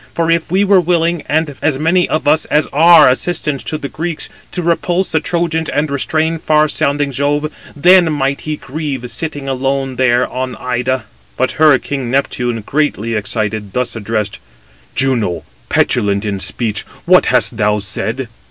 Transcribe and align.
For 0.15 0.31
if 0.31 0.49
we 0.51 0.63
were 0.63 0.81
willing, 0.81 1.21
as 1.29 1.77
many 1.77 2.09
of 2.09 2.27
us 2.27 2.45
as 2.45 2.65
are 2.73 3.07
assistants 3.07 3.63
to 3.65 3.77
the 3.77 3.87
Greeks, 3.87 4.29
to 4.51 4.63
repulse 4.63 5.11
the 5.11 5.19
Trojans 5.19 5.69
and 5.69 5.91
restrain 5.91 6.39
far 6.39 6.67
sounding 6.69 7.11
Jove, 7.11 7.51
then 7.75 8.11
might 8.11 8.41
he 8.41 8.57
grieve 8.57 9.11
sitting 9.11 9.47
alone 9.47 9.97
there 9.97 10.27
on 10.27 10.55
Ida." 10.55 11.03
But 11.37 11.51
her 11.61 11.77
king 11.77 12.09
Neptune, 12.09 12.61
greatly 12.65 13.13
excited, 13.13 13.73
thus 13.73 13.95
addressed: 13.95 14.39
"Juno, 14.95 15.43
petulant 15.69 16.23
270 16.23 16.27
in 16.29 16.39
speech, 16.39 16.81
what 17.05 17.27
hast 17.27 17.57
thou 17.57 17.77
said? 17.77 18.27